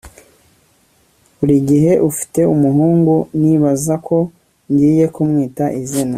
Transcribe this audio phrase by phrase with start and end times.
[1.37, 4.17] burigihe ufite umuhungu nibaza ko
[4.71, 6.09] ngiye kumwita izina